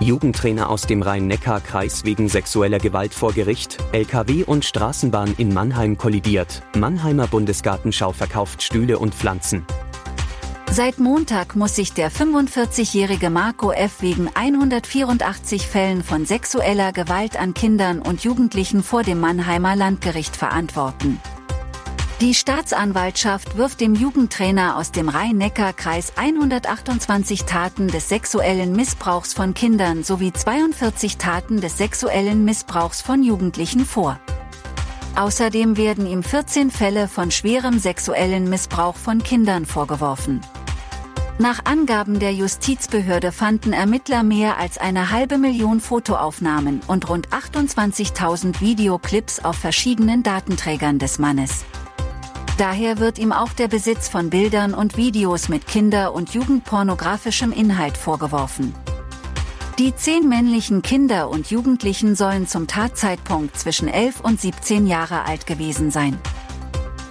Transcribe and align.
Jugendtrainer 0.00 0.68
aus 0.68 0.82
dem 0.82 1.02
Rhein-Neckar-Kreis 1.02 2.04
wegen 2.04 2.28
sexueller 2.28 2.78
Gewalt 2.78 3.14
vor 3.14 3.32
Gericht, 3.32 3.78
LKW 3.92 4.44
und 4.44 4.64
Straßenbahn 4.64 5.34
in 5.38 5.54
Mannheim 5.54 5.96
kollidiert, 5.96 6.62
Mannheimer 6.76 7.26
Bundesgartenschau 7.26 8.12
verkauft 8.12 8.62
Stühle 8.62 8.98
und 8.98 9.14
Pflanzen. 9.14 9.64
Seit 10.70 10.98
Montag 10.98 11.54
muss 11.54 11.76
sich 11.76 11.92
der 11.92 12.10
45-jährige 12.10 13.30
Marco 13.30 13.70
F. 13.70 14.02
wegen 14.02 14.28
184 14.34 15.68
Fällen 15.68 16.02
von 16.02 16.26
sexueller 16.26 16.90
Gewalt 16.90 17.38
an 17.38 17.54
Kindern 17.54 18.00
und 18.00 18.24
Jugendlichen 18.24 18.82
vor 18.82 19.04
dem 19.04 19.20
Mannheimer 19.20 19.76
Landgericht 19.76 20.34
verantworten. 20.36 21.20
Die 22.24 22.32
Staatsanwaltschaft 22.32 23.58
wirft 23.58 23.82
dem 23.82 23.94
Jugendtrainer 23.94 24.78
aus 24.78 24.92
dem 24.92 25.10
Rhein-Neckar-Kreis 25.10 26.14
128 26.16 27.44
Taten 27.44 27.88
des 27.88 28.08
sexuellen 28.08 28.72
Missbrauchs 28.72 29.34
von 29.34 29.52
Kindern 29.52 30.04
sowie 30.04 30.32
42 30.32 31.18
Taten 31.18 31.60
des 31.60 31.76
sexuellen 31.76 32.46
Missbrauchs 32.46 33.02
von 33.02 33.22
Jugendlichen 33.22 33.84
vor. 33.84 34.18
Außerdem 35.16 35.76
werden 35.76 36.06
ihm 36.06 36.22
14 36.22 36.70
Fälle 36.70 37.08
von 37.08 37.30
schwerem 37.30 37.78
sexuellen 37.78 38.48
Missbrauch 38.48 38.96
von 38.96 39.22
Kindern 39.22 39.66
vorgeworfen. 39.66 40.40
Nach 41.38 41.66
Angaben 41.66 42.20
der 42.20 42.32
Justizbehörde 42.32 43.32
fanden 43.32 43.74
Ermittler 43.74 44.22
mehr 44.22 44.56
als 44.56 44.78
eine 44.78 45.10
halbe 45.10 45.36
Million 45.36 45.78
Fotoaufnahmen 45.78 46.80
und 46.86 47.06
rund 47.10 47.28
28.000 47.28 48.62
Videoclips 48.62 49.44
auf 49.44 49.56
verschiedenen 49.56 50.22
Datenträgern 50.22 50.98
des 50.98 51.18
Mannes. 51.18 51.66
Daher 52.56 53.00
wird 53.00 53.18
ihm 53.18 53.32
auch 53.32 53.52
der 53.52 53.66
Besitz 53.66 54.08
von 54.08 54.30
Bildern 54.30 54.74
und 54.74 54.96
Videos 54.96 55.48
mit 55.48 55.66
Kinder- 55.66 56.14
und 56.14 56.34
Jugendpornografischem 56.34 57.50
Inhalt 57.50 57.96
vorgeworfen. 57.96 58.72
Die 59.80 59.92
zehn 59.96 60.28
männlichen 60.28 60.82
Kinder 60.82 61.30
und 61.30 61.50
Jugendlichen 61.50 62.14
sollen 62.14 62.46
zum 62.46 62.68
Tatzeitpunkt 62.68 63.58
zwischen 63.58 63.88
11 63.88 64.20
und 64.20 64.40
17 64.40 64.86
Jahre 64.86 65.24
alt 65.24 65.48
gewesen 65.48 65.90
sein. 65.90 66.16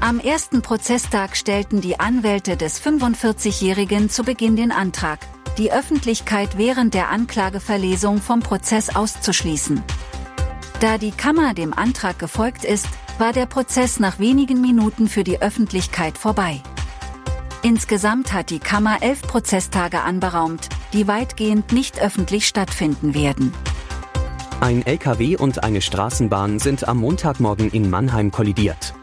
Am 0.00 0.20
ersten 0.20 0.62
Prozesstag 0.62 1.36
stellten 1.36 1.82
die 1.82 2.00
Anwälte 2.00 2.56
des 2.56 2.80
45-Jährigen 2.80 4.08
zu 4.08 4.24
Beginn 4.24 4.56
den 4.56 4.72
Antrag, 4.72 5.18
die 5.58 5.70
Öffentlichkeit 5.70 6.56
während 6.56 6.94
der 6.94 7.10
Anklageverlesung 7.10 8.22
vom 8.22 8.40
Prozess 8.40 8.96
auszuschließen. 8.96 9.82
Da 10.80 10.96
die 10.96 11.12
Kammer 11.12 11.52
dem 11.52 11.74
Antrag 11.74 12.18
gefolgt 12.18 12.64
ist, 12.64 12.88
war 13.18 13.32
der 13.32 13.46
Prozess 13.46 13.98
nach 13.98 14.18
wenigen 14.18 14.60
Minuten 14.60 15.08
für 15.08 15.24
die 15.24 15.40
Öffentlichkeit 15.40 16.18
vorbei. 16.18 16.62
Insgesamt 17.62 18.32
hat 18.32 18.50
die 18.50 18.58
Kammer 18.58 18.98
elf 19.00 19.22
Prozesstage 19.22 20.00
anberaumt, 20.00 20.68
die 20.92 21.08
weitgehend 21.08 21.72
nicht 21.72 22.00
öffentlich 22.00 22.46
stattfinden 22.46 23.14
werden. 23.14 23.52
Ein 24.60 24.86
LKW 24.86 25.36
und 25.36 25.64
eine 25.64 25.80
Straßenbahn 25.80 26.58
sind 26.58 26.88
am 26.88 26.98
Montagmorgen 26.98 27.70
in 27.70 27.90
Mannheim 27.90 28.30
kollidiert. 28.30 28.94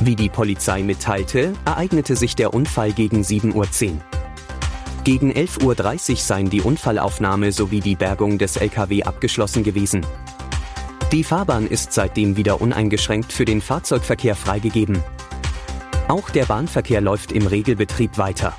Wie 0.00 0.16
die 0.16 0.28
Polizei 0.28 0.82
mitteilte, 0.82 1.52
ereignete 1.64 2.16
sich 2.16 2.36
der 2.36 2.54
Unfall 2.54 2.92
gegen 2.92 3.22
7.10 3.22 3.54
Uhr. 3.54 3.66
Gegen 5.04 5.32
11.30 5.32 6.10
Uhr 6.10 6.16
seien 6.16 6.50
die 6.50 6.60
Unfallaufnahme 6.60 7.52
sowie 7.52 7.80
die 7.80 7.96
Bergung 7.96 8.38
des 8.38 8.56
LKW 8.56 9.02
abgeschlossen 9.02 9.64
gewesen. 9.64 10.04
Die 11.12 11.24
Fahrbahn 11.24 11.66
ist 11.66 11.92
seitdem 11.92 12.36
wieder 12.36 12.60
uneingeschränkt 12.60 13.32
für 13.32 13.44
den 13.44 13.60
Fahrzeugverkehr 13.60 14.36
freigegeben. 14.36 15.02
Auch 16.06 16.30
der 16.30 16.44
Bahnverkehr 16.44 17.00
läuft 17.00 17.32
im 17.32 17.48
Regelbetrieb 17.48 18.16
weiter. 18.16 18.54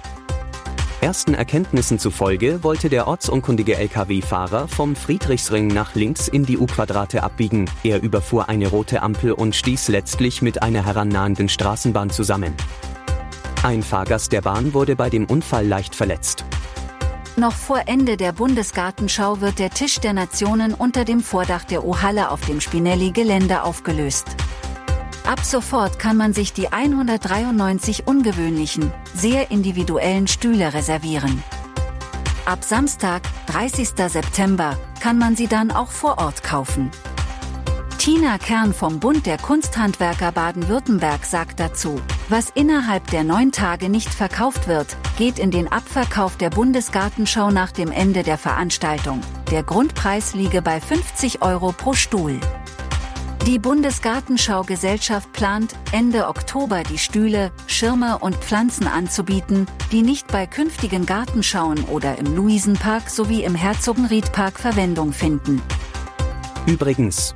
Ersten 0.99 1.33
Erkenntnissen 1.33 1.97
zufolge 1.97 2.61
wollte 2.61 2.89
der 2.89 3.07
ortsunkundige 3.07 3.77
Lkw-Fahrer 3.77 4.67
vom 4.67 4.97
Friedrichsring 4.97 5.67
nach 5.67 5.95
links 5.95 6.27
in 6.27 6.45
die 6.45 6.57
U-Quadrate 6.57 7.23
abbiegen. 7.23 7.69
Er 7.83 8.03
überfuhr 8.03 8.49
eine 8.49 8.67
rote 8.67 9.01
Ampel 9.01 9.31
und 9.31 9.55
stieß 9.55 9.87
letztlich 9.87 10.41
mit 10.41 10.61
einer 10.61 10.85
herannahenden 10.85 11.47
Straßenbahn 11.47 12.09
zusammen. 12.09 12.53
Ein 13.63 13.81
Fahrgast 13.81 14.33
der 14.33 14.41
Bahn 14.41 14.73
wurde 14.73 14.97
bei 14.97 15.09
dem 15.09 15.25
Unfall 15.25 15.65
leicht 15.65 15.95
verletzt. 15.95 16.43
Noch 17.37 17.53
vor 17.53 17.83
Ende 17.85 18.17
der 18.17 18.33
Bundesgartenschau 18.33 19.39
wird 19.39 19.57
der 19.57 19.69
Tisch 19.69 19.99
der 19.99 20.11
Nationen 20.11 20.73
unter 20.73 21.05
dem 21.05 21.21
Vordach 21.21 21.63
der 21.63 21.85
O-Halle 21.85 22.29
auf 22.29 22.41
dem 22.41 22.59
Spinelli-Gelände 22.59 23.63
aufgelöst. 23.63 24.27
Ab 25.25 25.39
sofort 25.43 25.97
kann 25.97 26.17
man 26.17 26.33
sich 26.33 26.51
die 26.51 26.73
193 26.73 28.05
ungewöhnlichen, 28.05 28.91
sehr 29.15 29.49
individuellen 29.49 30.27
Stühle 30.27 30.73
reservieren. 30.73 31.41
Ab 32.45 32.65
Samstag, 32.65 33.21
30. 33.47 33.89
September, 34.07 34.77
kann 34.99 35.17
man 35.17 35.37
sie 35.37 35.47
dann 35.47 35.71
auch 35.71 35.91
vor 35.91 36.17
Ort 36.17 36.43
kaufen. 36.43 36.91
Tina 37.97 38.39
Kern 38.39 38.73
vom 38.73 38.99
Bund 38.99 39.25
der 39.25 39.37
Kunsthandwerker 39.37 40.31
Baden-Württemberg 40.33 41.23
sagt 41.23 41.59
dazu, 41.59 42.01
was 42.31 42.49
innerhalb 42.49 43.05
der 43.11 43.25
neun 43.25 43.51
Tage 43.51 43.89
nicht 43.89 44.09
verkauft 44.09 44.67
wird, 44.67 44.95
geht 45.17 45.37
in 45.37 45.51
den 45.51 45.69
Abverkauf 45.69 46.37
der 46.37 46.49
Bundesgartenschau 46.49 47.51
nach 47.51 47.71
dem 47.71 47.91
Ende 47.91 48.23
der 48.23 48.37
Veranstaltung. 48.37 49.19
Der 49.51 49.63
Grundpreis 49.63 50.33
liege 50.33 50.61
bei 50.61 50.79
50 50.79 51.41
Euro 51.41 51.73
pro 51.73 51.93
Stuhl. 51.93 52.39
Die 53.47 53.59
Bundesgartenschau-Gesellschaft 53.59 55.33
plant, 55.33 55.75
Ende 55.91 56.27
Oktober 56.27 56.83
die 56.83 56.99
Stühle, 56.99 57.51
Schirme 57.67 58.19
und 58.19 58.35
Pflanzen 58.35 58.87
anzubieten, 58.87 59.65
die 59.91 60.01
nicht 60.01 60.27
bei 60.27 60.45
künftigen 60.45 61.05
Gartenschauen 61.05 61.83
oder 61.85 62.17
im 62.17 62.35
Luisenpark 62.35 63.09
sowie 63.09 63.43
im 63.43 63.55
Herzogenriedpark 63.55 64.57
Verwendung 64.57 65.11
finden. 65.11 65.61
Übrigens, 66.65 67.35